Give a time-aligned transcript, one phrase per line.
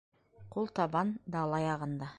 [0.55, 2.09] Ҡултабан дала яғында.